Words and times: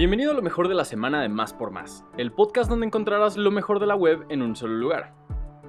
Bienvenido 0.00 0.30
a 0.30 0.34
lo 0.34 0.40
mejor 0.40 0.68
de 0.68 0.74
la 0.74 0.86
semana 0.86 1.20
de 1.20 1.28
Más 1.28 1.52
por 1.52 1.72
Más, 1.72 2.06
el 2.16 2.32
podcast 2.32 2.70
donde 2.70 2.86
encontrarás 2.86 3.36
lo 3.36 3.50
mejor 3.50 3.80
de 3.80 3.86
la 3.86 3.96
web 3.96 4.24
en 4.30 4.40
un 4.40 4.56
solo 4.56 4.72
lugar. 4.72 5.12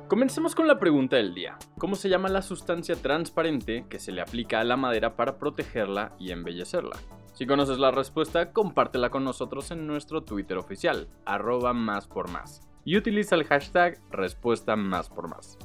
Comencemos 0.07 0.55
con 0.55 0.69
la 0.69 0.79
pregunta 0.79 1.17
del 1.17 1.33
día. 1.33 1.57
¿Cómo 1.77 1.95
se 1.95 2.07
llama 2.07 2.29
la 2.29 2.41
sustancia 2.41 2.95
transparente 2.95 3.85
que 3.89 3.99
se 3.99 4.13
le 4.13 4.21
aplica 4.21 4.61
a 4.61 4.63
la 4.63 4.77
madera 4.77 5.17
para 5.17 5.37
protegerla 5.37 6.15
y 6.17 6.31
embellecerla? 6.31 6.95
Si 7.33 7.45
conoces 7.45 7.77
la 7.77 7.91
respuesta, 7.91 8.53
compártela 8.53 9.09
con 9.09 9.25
nosotros 9.25 9.69
en 9.71 9.85
nuestro 9.85 10.23
Twitter 10.23 10.57
oficial, 10.57 11.09
arroba 11.25 11.73
más 11.73 12.07
por 12.07 12.29
más, 12.29 12.61
y 12.85 12.95
utiliza 12.95 13.35
el 13.35 13.43
hashtag 13.43 13.99
respuesta 14.11 14.77
más 14.77 15.09
por 15.09 15.27
más. 15.27 15.57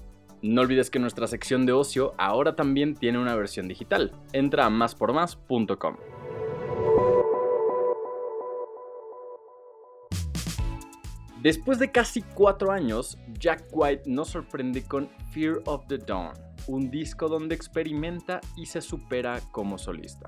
No 0.42 0.62
olvides 0.62 0.90
que 0.90 0.98
nuestra 0.98 1.28
sección 1.28 1.66
de 1.66 1.72
ocio 1.72 2.14
ahora 2.18 2.56
también 2.56 2.96
tiene 2.96 3.20
una 3.20 3.36
versión 3.36 3.68
digital. 3.68 4.10
Entra 4.32 4.66
a 4.66 4.70
máspormás.com. 4.70 5.98
Después 11.46 11.78
de 11.78 11.92
casi 11.92 12.22
cuatro 12.22 12.72
años, 12.72 13.16
Jack 13.38 13.68
White 13.70 14.10
nos 14.10 14.30
sorprende 14.30 14.82
con 14.82 15.08
Fear 15.30 15.62
of 15.66 15.86
the 15.86 15.96
Dawn, 15.96 16.32
un 16.66 16.90
disco 16.90 17.28
donde 17.28 17.54
experimenta 17.54 18.40
y 18.56 18.66
se 18.66 18.80
supera 18.80 19.40
como 19.52 19.78
solista. 19.78 20.26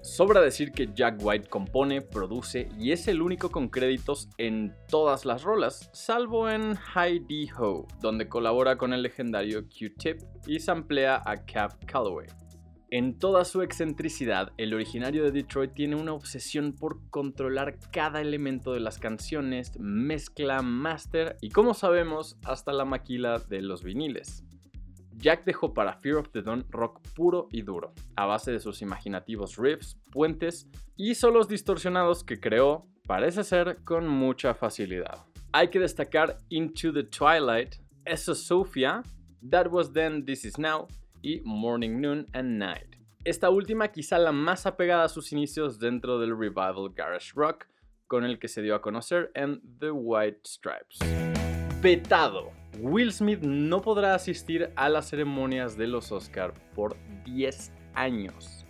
Sobra 0.00 0.40
decir 0.40 0.70
que 0.70 0.90
Jack 0.94 1.16
White 1.20 1.48
compone, 1.48 2.02
produce 2.02 2.68
y 2.78 2.92
es 2.92 3.08
el 3.08 3.20
único 3.20 3.50
con 3.50 3.68
créditos 3.68 4.28
en 4.38 4.72
todas 4.86 5.24
las 5.24 5.42
rolas, 5.42 5.90
salvo 5.92 6.48
en 6.48 6.76
High 6.76 7.26
D 7.28 7.48
Ho, 7.58 7.88
donde 8.00 8.28
colabora 8.28 8.78
con 8.78 8.92
el 8.92 9.02
legendario 9.02 9.62
Q-Tip 9.62 10.20
y 10.46 10.60
samplea 10.60 11.20
a 11.26 11.44
Cap 11.44 11.84
Calloway. 11.84 12.28
En 12.96 13.18
toda 13.18 13.44
su 13.44 13.62
excentricidad, 13.62 14.52
el 14.56 14.72
originario 14.72 15.24
de 15.24 15.32
Detroit 15.32 15.74
tiene 15.74 15.96
una 15.96 16.12
obsesión 16.12 16.72
por 16.72 17.00
controlar 17.10 17.76
cada 17.90 18.20
elemento 18.20 18.72
de 18.72 18.78
las 18.78 19.00
canciones, 19.00 19.72
mezcla, 19.80 20.62
master 20.62 21.36
y 21.40 21.48
como 21.48 21.74
sabemos, 21.74 22.38
hasta 22.44 22.72
la 22.72 22.84
maquila 22.84 23.40
de 23.40 23.62
los 23.62 23.82
viniles. 23.82 24.44
Jack 25.16 25.44
dejó 25.44 25.74
para 25.74 25.94
Fear 25.94 26.18
of 26.18 26.28
the 26.30 26.42
Dawn 26.42 26.66
rock 26.70 27.00
puro 27.16 27.48
y 27.50 27.62
duro, 27.62 27.92
a 28.14 28.26
base 28.26 28.52
de 28.52 28.60
sus 28.60 28.80
imaginativos 28.80 29.56
riffs, 29.56 29.98
puentes 30.12 30.68
y 30.94 31.16
solos 31.16 31.48
distorsionados 31.48 32.22
que 32.22 32.38
creó, 32.38 32.86
parece 33.08 33.42
ser, 33.42 33.82
con 33.82 34.06
mucha 34.06 34.54
facilidad. 34.54 35.26
Hay 35.50 35.66
que 35.66 35.80
destacar 35.80 36.38
Into 36.48 36.92
the 36.92 37.02
Twilight, 37.02 37.74
Eso 38.04 38.36
Sophia, 38.36 39.02
That 39.50 39.66
Was 39.72 39.92
Then, 39.92 40.24
This 40.24 40.44
Is 40.44 40.60
Now, 40.60 40.86
y 41.24 41.40
Morning, 41.44 42.00
Noon 42.02 42.26
and 42.34 42.58
Night. 42.58 42.96
Esta 43.24 43.48
última 43.48 43.88
quizá 43.88 44.18
la 44.18 44.30
más 44.30 44.66
apegada 44.66 45.04
a 45.04 45.08
sus 45.08 45.32
inicios 45.32 45.78
dentro 45.78 46.18
del 46.18 46.38
revival 46.38 46.90
garage 46.94 47.32
rock 47.34 47.66
con 48.06 48.24
el 48.24 48.38
que 48.38 48.48
se 48.48 48.60
dio 48.60 48.74
a 48.74 48.82
conocer 48.82 49.32
en 49.34 49.62
The 49.78 49.90
White 49.90 50.40
Stripes. 50.46 50.98
Petado. 51.80 52.52
Will 52.78 53.10
Smith 53.10 53.40
no 53.40 53.80
podrá 53.80 54.14
asistir 54.14 54.70
a 54.76 54.90
las 54.90 55.08
ceremonias 55.08 55.78
de 55.78 55.86
los 55.86 56.12
Oscar 56.12 56.52
por 56.74 56.96
10 57.24 57.72
años. 57.94 58.66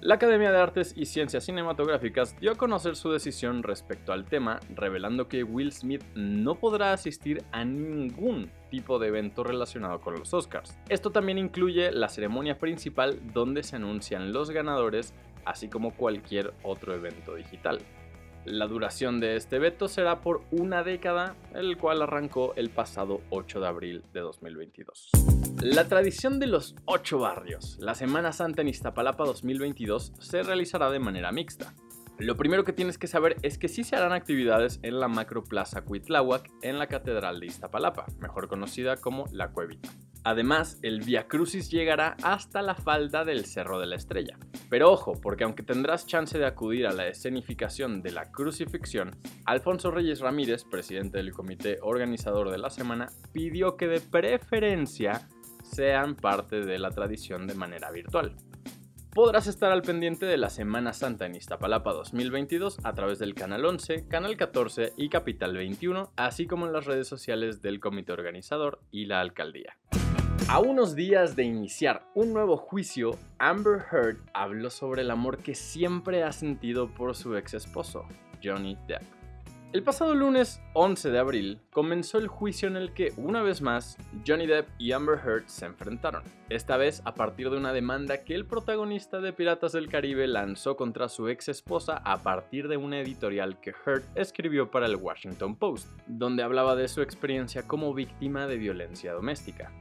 La 0.00 0.16
Academia 0.16 0.50
de 0.50 0.58
Artes 0.58 0.94
y 0.96 1.06
Ciencias 1.06 1.44
Cinematográficas 1.44 2.36
dio 2.40 2.50
a 2.50 2.56
conocer 2.56 2.96
su 2.96 3.12
decisión 3.12 3.62
respecto 3.62 4.12
al 4.12 4.24
tema, 4.24 4.58
revelando 4.74 5.28
que 5.28 5.44
Will 5.44 5.70
Smith 5.70 6.02
no 6.16 6.56
podrá 6.56 6.92
asistir 6.92 7.44
a 7.52 7.64
ningún 7.64 8.50
tipo 8.72 8.98
de 8.98 9.08
evento 9.08 9.44
relacionado 9.44 10.00
con 10.00 10.14
los 10.18 10.32
Oscars. 10.32 10.78
Esto 10.88 11.10
también 11.10 11.36
incluye 11.36 11.92
la 11.92 12.08
ceremonia 12.08 12.58
principal 12.58 13.20
donde 13.34 13.62
se 13.62 13.76
anuncian 13.76 14.32
los 14.32 14.50
ganadores, 14.50 15.12
así 15.44 15.68
como 15.68 15.94
cualquier 15.94 16.54
otro 16.62 16.94
evento 16.94 17.34
digital. 17.34 17.80
La 18.46 18.66
duración 18.66 19.20
de 19.20 19.36
este 19.36 19.58
veto 19.58 19.88
será 19.88 20.22
por 20.22 20.42
una 20.50 20.82
década, 20.82 21.36
el 21.54 21.76
cual 21.76 22.00
arrancó 22.00 22.54
el 22.56 22.70
pasado 22.70 23.20
8 23.28 23.60
de 23.60 23.66
abril 23.66 24.04
de 24.14 24.20
2022. 24.20 25.10
La 25.60 25.86
tradición 25.86 26.40
de 26.40 26.46
los 26.46 26.74
8 26.86 27.18
barrios, 27.18 27.76
la 27.78 27.94
Semana 27.94 28.32
Santa 28.32 28.62
en 28.62 28.68
Iztapalapa 28.68 29.26
2022, 29.26 30.14
se 30.18 30.42
realizará 30.42 30.90
de 30.90 30.98
manera 30.98 31.30
mixta. 31.30 31.74
Lo 32.18 32.36
primero 32.36 32.64
que 32.64 32.72
tienes 32.72 32.98
que 32.98 33.06
saber 33.06 33.36
es 33.42 33.58
que 33.58 33.68
sí 33.68 33.84
se 33.84 33.96
harán 33.96 34.12
actividades 34.12 34.78
en 34.82 35.00
la 35.00 35.08
Macroplaza 35.08 35.82
Cuitláhuac 35.82 36.50
en 36.62 36.78
la 36.78 36.86
Catedral 36.86 37.40
de 37.40 37.46
Iztapalapa, 37.46 38.06
mejor 38.20 38.48
conocida 38.48 38.96
como 38.96 39.24
La 39.32 39.50
Cuevita. 39.50 39.90
Además, 40.24 40.78
el 40.82 41.00
Via 41.00 41.26
Crucis 41.26 41.68
llegará 41.70 42.16
hasta 42.22 42.62
la 42.62 42.76
falda 42.76 43.24
del 43.24 43.44
Cerro 43.44 43.80
de 43.80 43.86
la 43.86 43.96
Estrella. 43.96 44.38
Pero 44.70 44.92
ojo, 44.92 45.20
porque 45.20 45.42
aunque 45.42 45.64
tendrás 45.64 46.06
chance 46.06 46.38
de 46.38 46.46
acudir 46.46 46.86
a 46.86 46.92
la 46.92 47.08
escenificación 47.08 48.02
de 48.02 48.12
la 48.12 48.30
crucifixión, 48.30 49.10
Alfonso 49.44 49.90
Reyes 49.90 50.20
Ramírez, 50.20 50.64
presidente 50.64 51.18
del 51.18 51.32
comité 51.32 51.78
organizador 51.82 52.50
de 52.50 52.58
la 52.58 52.70
semana, 52.70 53.08
pidió 53.32 53.76
que 53.76 53.88
de 53.88 54.00
preferencia 54.00 55.28
sean 55.64 56.14
parte 56.14 56.60
de 56.60 56.78
la 56.78 56.90
tradición 56.90 57.48
de 57.48 57.54
manera 57.54 57.90
virtual. 57.90 58.36
Podrás 59.14 59.46
estar 59.46 59.70
al 59.70 59.82
pendiente 59.82 60.24
de 60.24 60.38
la 60.38 60.48
Semana 60.48 60.94
Santa 60.94 61.26
en 61.26 61.34
Iztapalapa 61.34 61.92
2022 61.92 62.78
a 62.82 62.94
través 62.94 63.18
del 63.18 63.34
Canal 63.34 63.62
11, 63.62 64.08
Canal 64.08 64.38
14 64.38 64.94
y 64.96 65.10
Capital 65.10 65.54
21, 65.54 66.10
así 66.16 66.46
como 66.46 66.64
en 66.64 66.72
las 66.72 66.86
redes 66.86 67.08
sociales 67.08 67.60
del 67.60 67.78
comité 67.78 68.12
organizador 68.12 68.80
y 68.90 69.04
la 69.04 69.20
alcaldía. 69.20 69.76
A 70.48 70.60
unos 70.60 70.94
días 70.96 71.36
de 71.36 71.42
iniciar 71.42 72.06
un 72.14 72.32
nuevo 72.32 72.56
juicio, 72.56 73.18
Amber 73.38 73.84
Heard 73.92 74.16
habló 74.32 74.70
sobre 74.70 75.02
el 75.02 75.10
amor 75.10 75.42
que 75.42 75.54
siempre 75.54 76.22
ha 76.24 76.32
sentido 76.32 76.88
por 76.88 77.14
su 77.14 77.36
ex 77.36 77.52
esposo, 77.52 78.06
Johnny 78.42 78.78
Depp. 78.88 79.21
El 79.72 79.82
pasado 79.82 80.14
lunes 80.14 80.60
11 80.74 81.10
de 81.10 81.18
abril 81.18 81.58
comenzó 81.72 82.18
el 82.18 82.28
juicio 82.28 82.68
en 82.68 82.76
el 82.76 82.92
que, 82.92 83.14
una 83.16 83.40
vez 83.40 83.62
más, 83.62 83.96
Johnny 84.26 84.46
Depp 84.46 84.68
y 84.78 84.92
Amber 84.92 85.18
Heard 85.18 85.44
se 85.46 85.64
enfrentaron, 85.64 86.24
esta 86.50 86.76
vez 86.76 87.00
a 87.06 87.14
partir 87.14 87.48
de 87.48 87.56
una 87.56 87.72
demanda 87.72 88.22
que 88.22 88.34
el 88.34 88.44
protagonista 88.44 89.22
de 89.22 89.32
Piratas 89.32 89.72
del 89.72 89.88
Caribe 89.88 90.26
lanzó 90.26 90.76
contra 90.76 91.08
su 91.08 91.28
ex 91.28 91.48
esposa 91.48 91.96
a 92.04 92.22
partir 92.22 92.68
de 92.68 92.76
una 92.76 93.00
editorial 93.00 93.60
que 93.62 93.72
Heard 93.86 94.02
escribió 94.14 94.70
para 94.70 94.84
el 94.84 94.96
Washington 94.96 95.56
Post, 95.56 95.88
donde 96.06 96.42
hablaba 96.42 96.76
de 96.76 96.88
su 96.88 97.00
experiencia 97.00 97.66
como 97.66 97.94
víctima 97.94 98.46
de 98.46 98.58
violencia 98.58 99.14
doméstica. 99.14 99.72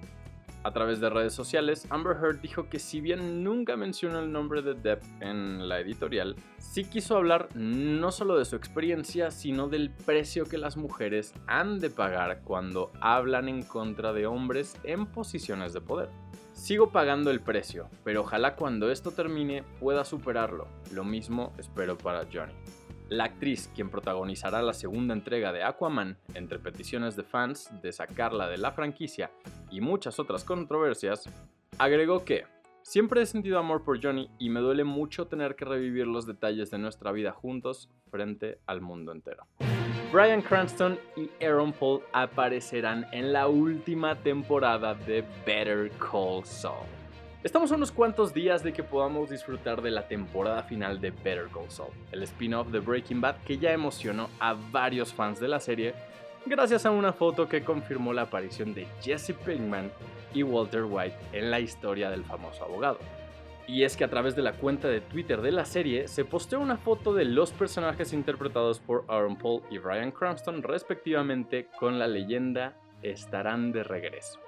A 0.64 0.72
través 0.74 1.00
de 1.00 1.10
redes 1.10 1.34
sociales, 1.34 1.88
Amber 1.90 2.16
Heard 2.22 2.40
dijo 2.40 2.70
que 2.70 2.78
si 2.78 3.02
bien 3.02 3.44
nunca 3.44 3.76
mencionó 3.76 4.20
el 4.20 4.32
nombre 4.32 4.62
de 4.62 4.76
Depp 4.76 5.02
en 5.20 5.68
la 5.68 5.80
editorial, 5.80 6.36
sí 6.60 6.84
quiso 6.84 7.18
hablar 7.18 7.50
no 7.56 8.12
solo 8.12 8.38
de 8.38 8.46
su 8.46 8.56
experiencia, 8.58 9.32
sino 9.32 9.70
del 9.70 9.90
precio 9.90 10.46
que 10.46 10.60
las 10.60 10.78
mujeres 10.78 11.34
han 11.48 11.80
de 11.80 11.90
pagar 11.90 12.42
cuando 12.44 12.92
hablan 13.02 13.50
en 13.50 13.64
contra 13.64 14.14
de 14.14 14.28
hombres 14.28 14.78
en 14.84 15.08
posiciones 15.08 15.74
de 15.74 15.82
poder. 15.82 16.10
Sigo 16.54 16.92
pagando 16.92 17.32
el 17.32 17.40
precio, 17.40 17.90
pero 18.04 18.22
ojalá 18.22 18.56
cuando 18.56 18.92
esto 18.92 19.10
termine 19.10 19.64
pueda 19.80 20.06
superarlo. 20.06 20.68
Lo 20.94 21.04
mismo 21.04 21.54
espero 21.58 21.98
para 21.98 22.28
Johnny. 22.32 22.54
La 23.10 23.24
actriz, 23.26 23.70
quien 23.74 23.90
protagonizará 23.90 24.62
la 24.62 24.74
segunda 24.74 25.16
entrega 25.16 25.52
de 25.52 25.64
Aquaman, 25.64 26.18
entre 26.36 26.60
peticiones 26.60 27.16
de 27.16 27.24
fans 27.24 27.70
de 27.82 27.92
sacarla 27.92 28.48
de 28.48 28.58
la 28.58 28.72
franquicia 28.72 29.32
y 29.72 29.82
muchas 29.82 30.20
otras 30.20 30.44
controversias, 30.44 31.24
agregó 31.80 32.24
que 32.26 32.46
Siempre 32.84 33.22
he 33.22 33.26
sentido 33.28 33.60
amor 33.60 33.84
por 33.84 34.04
Johnny 34.04 34.30
y 34.40 34.50
me 34.50 34.60
duele 34.60 34.84
mucho 34.84 35.28
tener 35.28 35.56
que 35.56 35.66
revivir 35.66 36.08
los 36.08 36.26
detalles 36.26 36.72
de 36.72 36.80
nuestra 36.80 37.12
vida 37.12 37.32
juntos 37.32 37.90
frente 38.10 38.58
al 38.66 38.82
mundo 38.82 39.12
entero. 39.12 39.46
Brian 40.12 40.42
Cranston 40.42 41.00
y 41.16 41.30
Aaron 41.46 41.72
Paul 41.72 42.02
aparecerán 42.12 43.06
en 43.12 43.32
la 43.32 43.48
última 43.48 44.16
temporada 44.16 44.96
de 44.96 45.24
Better 45.46 45.92
Call 46.00 46.44
Saul. 46.44 46.88
Estamos 47.44 47.72
a 47.72 47.76
unos 47.76 47.92
cuantos 47.92 48.34
días 48.34 48.64
de 48.64 48.74
que 48.74 48.84
podamos 48.84 49.30
disfrutar 49.30 49.82
de 49.82 49.92
la 49.92 50.08
temporada 50.08 50.64
final 50.64 51.00
de 51.00 51.12
Better 51.12 51.48
Call 51.54 51.70
Saul, 51.70 51.92
el 52.12 52.24
spin-off 52.24 52.68
de 52.70 52.80
Breaking 52.80 53.22
Bad 53.22 53.38
que 53.46 53.58
ya 53.58 53.72
emocionó 53.72 54.30
a 54.40 54.54
varios 54.54 55.14
fans 55.14 55.40
de 55.40 55.48
la 55.48 55.60
serie 55.60 55.94
gracias 56.46 56.86
a 56.86 56.92
una 56.92 57.14
foto 57.14 57.48
que 57.48 57.64
confirmó 57.64 58.14
la 58.14 58.24
aparición 58.24 58.74
de 58.74 58.88
Jesse 59.02 59.34
Pinkman 59.46 59.92
y 60.34 60.44
Walter 60.44 60.84
White 60.84 61.16
en 61.34 61.52
la 61.52 61.60
historia 61.60 62.10
del 62.10 62.24
famoso 62.24 62.64
abogado. 62.64 63.00
Y 63.68 63.84
es 63.84 63.96
que 63.96 64.04
a 64.04 64.10
través 64.10 64.36
de 64.36 64.42
la 64.42 64.54
cuenta 64.54 64.88
de 64.88 65.02
Twitter 65.02 65.42
de 65.42 65.52
la 65.52 65.66
serie 65.66 66.08
se 66.08 66.26
posteó 66.26 66.60
una 66.60 66.78
foto 66.78 67.14
de 67.14 67.26
los 67.26 67.52
personajes 67.52 68.12
interpretados 68.12 68.80
por 68.80 69.06
Aaron 69.08 69.38
Paul 69.38 69.62
y 69.70 69.78
Brian 69.78 70.12
Cranston 70.12 70.64
respectivamente 70.64 71.68
con 71.80 72.00
la 72.00 72.08
leyenda 72.08 72.76
estarán 73.02 73.72
de 73.72 73.84
regreso. 73.84 74.40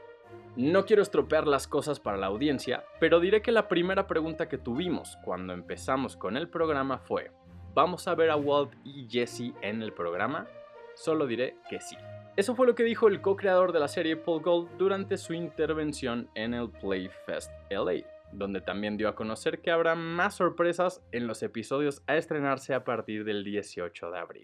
No 0.56 0.86
quiero 0.86 1.02
estropear 1.02 1.48
las 1.48 1.68
cosas 1.68 2.00
para 2.00 2.18
la 2.18 2.28
audiencia, 2.28 2.84
pero 3.00 3.20
diré 3.20 3.42
que 3.42 3.52
la 3.52 3.68
primera 3.68 4.08
pregunta 4.08 4.50
que 4.50 4.58
tuvimos 4.58 5.18
cuando 5.24 5.54
empezamos 5.54 6.18
con 6.18 6.38
el 6.38 6.50
programa 6.50 6.98
fue, 6.98 7.32
¿vamos 7.74 8.08
a 8.08 8.16
ver 8.16 8.30
a 8.30 8.36
Walt 8.36 8.74
y 8.84 9.08
Jesse 9.10 9.54
en 9.62 9.82
el 9.82 9.94
programa? 9.94 10.48
Solo 10.96 11.28
diré 11.28 11.56
que 11.70 11.80
sí. 11.80 11.98
Eso 12.36 12.56
fue 12.56 12.66
lo 12.66 12.76
que 12.76 12.84
dijo 12.84 13.08
el 13.08 13.22
co-creador 13.22 13.72
de 13.74 13.80
la 13.80 13.88
serie 13.88 14.16
Paul 14.16 14.42
Gold 14.42 14.78
durante 14.78 15.18
su 15.18 15.34
intervención 15.34 16.30
en 16.36 16.54
el 16.54 16.70
Playfest 16.70 17.52
LA. 17.70 18.08
donde 18.32 18.62
también 18.62 18.98
dio 18.98 19.10
a 19.10 19.16
conocer 19.16 19.62
que 19.62 19.70
habrá 19.70 19.94
más 19.94 20.34
sorpresas 20.38 21.02
en 21.12 21.28
los 21.28 21.44
episodios 21.44 22.02
a 22.08 22.16
estrenarse 22.16 22.74
a 22.74 22.84
partir 22.84 23.26
del 23.26 23.44
18 23.44 24.10
de 24.10 24.18
abril. 24.18 24.42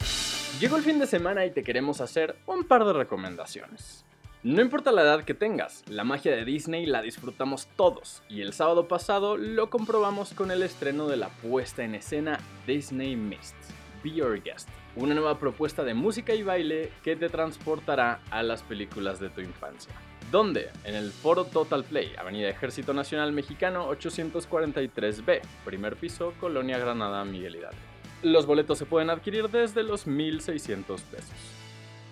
Llegó 0.59 0.77
el 0.77 0.83
fin 0.83 0.99
de 0.99 1.07
semana 1.07 1.43
y 1.45 1.51
te 1.51 1.63
queremos 1.63 1.99
hacer 1.99 2.35
un 2.45 2.65
par 2.65 2.85
de 2.85 2.93
recomendaciones. 2.93 4.05
No 4.43 4.61
importa 4.61 4.91
la 4.91 5.01
edad 5.01 5.23
que 5.23 5.33
tengas, 5.33 5.83
la 5.89 6.03
magia 6.03 6.35
de 6.35 6.45
Disney 6.45 6.85
la 6.85 7.01
disfrutamos 7.01 7.67
todos 7.75 8.21
y 8.29 8.41
el 8.41 8.53
sábado 8.53 8.87
pasado 8.87 9.35
lo 9.37 9.69
comprobamos 9.69 10.33
con 10.33 10.51
el 10.51 10.61
estreno 10.63 11.07
de 11.07 11.17
la 11.17 11.29
puesta 11.29 11.83
en 11.83 11.95
escena 11.95 12.39
Disney 12.67 13.15
Mist, 13.15 13.55
Be 14.03 14.11
Your 14.11 14.39
Guest, 14.41 14.69
una 14.99 15.15
nueva 15.15 15.39
propuesta 15.39 15.83
de 15.83 15.93
música 15.93 16.33
y 16.33 16.43
baile 16.43 16.91
que 17.03 17.15
te 17.15 17.29
transportará 17.29 18.21
a 18.29 18.43
las 18.43 18.63
películas 18.63 19.19
de 19.19 19.29
tu 19.29 19.41
infancia. 19.41 19.93
¿Dónde? 20.31 20.69
En 20.83 20.93
el 20.93 21.11
Foro 21.11 21.45
Total 21.45 21.83
Play, 21.83 22.13
Avenida 22.17 22.49
Ejército 22.49 22.93
Nacional 22.93 23.31
Mexicano 23.31 23.89
843B, 23.91 25.41
primer 25.65 25.95
piso, 25.95 26.33
Colonia 26.39 26.77
Granada, 26.77 27.25
Miguel 27.25 27.55
Hidalgo. 27.55 27.79
Los 28.21 28.45
boletos 28.45 28.77
se 28.77 28.85
pueden 28.85 29.09
adquirir 29.09 29.49
desde 29.49 29.81
los 29.81 30.05
1.600 30.05 30.83
pesos. 31.01 31.31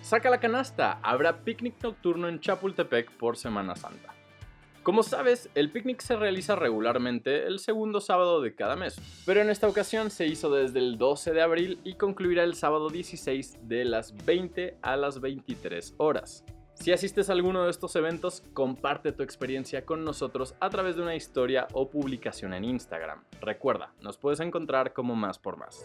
Saca 0.00 0.30
la 0.30 0.40
canasta, 0.40 0.98
habrá 1.02 1.44
picnic 1.44 1.82
nocturno 1.82 2.28
en 2.28 2.40
Chapultepec 2.40 3.10
por 3.12 3.36
Semana 3.36 3.76
Santa. 3.76 4.17
Como 4.88 5.02
sabes, 5.02 5.50
el 5.54 5.70
picnic 5.70 6.00
se 6.00 6.16
realiza 6.16 6.56
regularmente 6.56 7.46
el 7.46 7.58
segundo 7.58 8.00
sábado 8.00 8.40
de 8.40 8.54
cada 8.54 8.74
mes, 8.74 8.98
pero 9.26 9.42
en 9.42 9.50
esta 9.50 9.68
ocasión 9.68 10.10
se 10.10 10.26
hizo 10.26 10.50
desde 10.50 10.78
el 10.78 10.96
12 10.96 11.34
de 11.34 11.42
abril 11.42 11.78
y 11.84 11.96
concluirá 11.96 12.42
el 12.42 12.54
sábado 12.54 12.88
16 12.88 13.68
de 13.68 13.84
las 13.84 14.16
20 14.24 14.78
a 14.80 14.96
las 14.96 15.20
23 15.20 15.94
horas. 15.98 16.42
Si 16.72 16.90
asistes 16.90 17.28
a 17.28 17.34
alguno 17.34 17.64
de 17.64 17.70
estos 17.70 17.96
eventos, 17.96 18.42
comparte 18.54 19.12
tu 19.12 19.22
experiencia 19.22 19.84
con 19.84 20.06
nosotros 20.06 20.54
a 20.58 20.70
través 20.70 20.96
de 20.96 21.02
una 21.02 21.16
historia 21.16 21.68
o 21.74 21.90
publicación 21.90 22.54
en 22.54 22.64
Instagram. 22.64 23.24
Recuerda, 23.42 23.92
nos 24.00 24.16
puedes 24.16 24.40
encontrar 24.40 24.94
como 24.94 25.14
más 25.14 25.38
por 25.38 25.58
más. 25.58 25.84